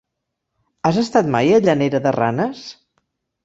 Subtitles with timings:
[0.91, 2.67] Has estat mai a Llanera de Ranes?